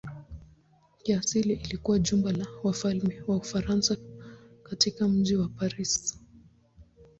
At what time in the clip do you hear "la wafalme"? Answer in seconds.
2.31-3.21